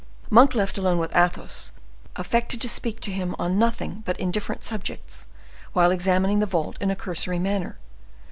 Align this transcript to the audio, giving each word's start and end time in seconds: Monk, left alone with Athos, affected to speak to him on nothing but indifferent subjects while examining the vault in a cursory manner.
Monk, 0.31 0.55
left 0.55 0.79
alone 0.79 0.97
with 0.97 1.15
Athos, 1.15 1.73
affected 2.15 2.59
to 2.59 2.67
speak 2.67 2.99
to 3.01 3.11
him 3.11 3.35
on 3.37 3.59
nothing 3.59 4.01
but 4.03 4.19
indifferent 4.19 4.63
subjects 4.63 5.27
while 5.73 5.91
examining 5.91 6.39
the 6.39 6.47
vault 6.47 6.75
in 6.81 6.89
a 6.89 6.95
cursory 6.95 7.37
manner. 7.37 7.77